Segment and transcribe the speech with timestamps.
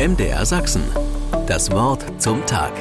[0.00, 0.82] MDR Sachsen.
[1.46, 2.72] Das Wort zum Tag.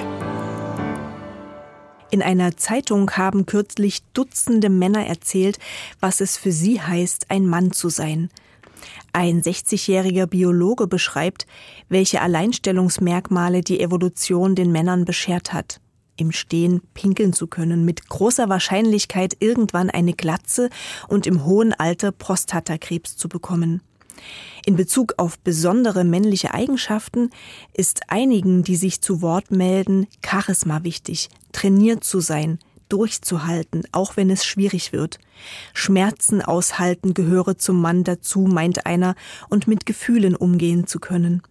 [2.11, 5.59] In einer Zeitung haben kürzlich Dutzende Männer erzählt,
[5.99, 8.29] was es für sie heißt, ein Mann zu sein.
[9.11, 11.45] Ein 60-jähriger Biologe beschreibt,
[11.89, 15.81] welche Alleinstellungsmerkmale die Evolution den Männern beschert hat.
[16.15, 20.69] Im Stehen pinkeln zu können, mit großer Wahrscheinlichkeit irgendwann eine Glatze
[21.09, 23.81] und im hohen Alter Prostatakrebs zu bekommen.
[24.65, 27.29] In Bezug auf besondere männliche Eigenschaften
[27.73, 34.29] ist einigen, die sich zu Wort melden, Charisma wichtig, trainiert zu sein, durchzuhalten, auch wenn
[34.29, 35.19] es schwierig wird.
[35.73, 39.15] Schmerzen aushalten gehöre zum Mann dazu, meint einer,
[39.49, 41.41] und mit Gefühlen umgehen zu können.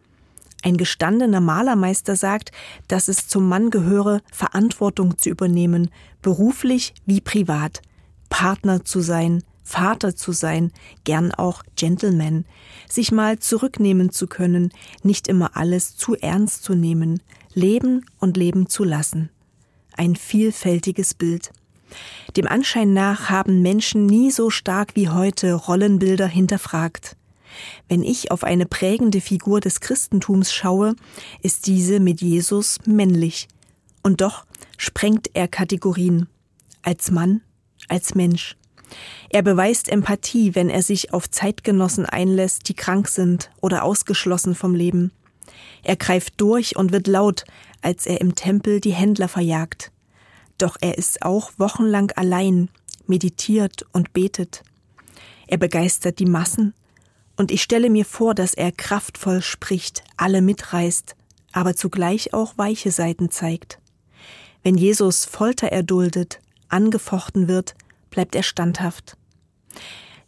[0.63, 2.51] Ein gestandener Malermeister sagt,
[2.89, 5.91] dass es zum Mann gehöre, Verantwortung zu übernehmen,
[6.21, 7.81] beruflich wie privat,
[8.29, 10.73] Partner zu sein, Vater zu sein,
[11.05, 12.47] gern auch Gentleman,
[12.89, 14.73] sich mal zurücknehmen zu können,
[15.03, 17.23] nicht immer alles zu ernst zu nehmen,
[17.53, 19.29] leben und leben zu lassen.
[19.95, 21.53] Ein vielfältiges Bild.
[22.35, 27.17] Dem Anschein nach haben Menschen nie so stark wie heute Rollenbilder hinterfragt.
[27.89, 30.97] Wenn ich auf eine prägende Figur des Christentums schaue,
[31.43, 33.49] ist diese mit Jesus männlich.
[34.03, 34.47] Und doch
[34.79, 36.27] sprengt er Kategorien.
[36.83, 37.43] Als Mann,
[37.89, 38.58] als Mensch.
[39.31, 44.75] Er beweist Empathie, wenn er sich auf Zeitgenossen einlässt, die krank sind oder ausgeschlossen vom
[44.75, 45.13] Leben.
[45.83, 47.45] Er greift durch und wird laut,
[47.83, 49.93] als er im Tempel die Händler verjagt.
[50.57, 52.69] Doch er ist auch wochenlang allein,
[53.07, 54.63] meditiert und betet.
[55.47, 56.75] Er begeistert die Massen,
[57.37, 61.15] und ich stelle mir vor, dass er kraftvoll spricht, alle mitreißt,
[61.53, 63.79] aber zugleich auch weiche Seiten zeigt.
[64.65, 67.77] Wenn Jesus Folter erduldet, angefochten wird,
[68.11, 69.17] bleibt er standhaft.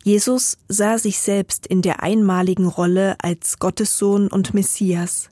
[0.02, 5.28] Jesus sah sich selbst in der einmaligen Rolle als Gottessohn und Messias,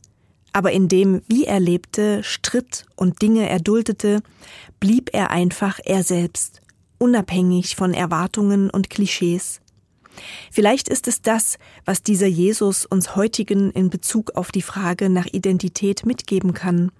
[0.53, 4.23] aber in dem, wie er lebte, stritt und Dinge erduldete,
[4.81, 6.61] blieb er einfach er selbst,
[6.99, 9.61] unabhängig von Erwartungen und Klischees.
[10.51, 15.27] Vielleicht ist es das, was dieser Jesus uns heutigen in Bezug auf die Frage nach
[15.27, 16.91] Identität mitgeben kann.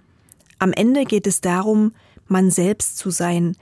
[0.59, 1.93] Am Ende geht es darum,
[2.29, 3.57] man selbst zu sein,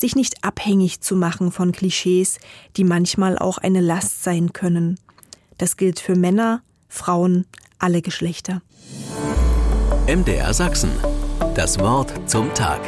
[0.00, 2.38] sich nicht abhängig zu machen von Klischees,
[2.76, 4.98] die manchmal auch eine Last sein können.
[5.58, 7.46] Das gilt für Männer, Frauen,
[7.78, 8.62] alle Geschlechter.
[10.06, 10.90] MDR Sachsen.
[11.54, 12.80] Das Wort zum Tag.